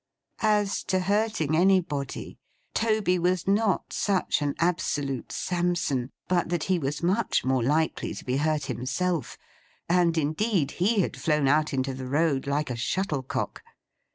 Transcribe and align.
As 0.41 0.81
to 0.85 1.01
hurting 1.01 1.55
anybody, 1.55 2.39
Toby 2.73 3.19
was 3.19 3.47
not 3.47 3.93
such 3.93 4.41
an 4.41 4.55
absolute 4.57 5.31
Samson, 5.31 6.09
but 6.27 6.49
that 6.49 6.63
he 6.63 6.79
was 6.79 7.03
much 7.03 7.45
more 7.45 7.61
likely 7.61 8.15
to 8.15 8.25
be 8.25 8.37
hurt 8.37 8.65
himself: 8.65 9.37
and 9.87 10.17
indeed, 10.17 10.71
he 10.81 11.01
had 11.01 11.15
flown 11.15 11.47
out 11.47 11.71
into 11.71 11.93
the 11.93 12.07
road, 12.07 12.47
like 12.47 12.71
a 12.71 12.75
shuttlecock. 12.75 13.61